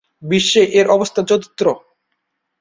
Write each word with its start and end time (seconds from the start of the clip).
বিশ্বে 0.23 0.61
এর 0.79 0.87
অবস্থান 0.89 1.23
চতুর্থ। 1.25 1.61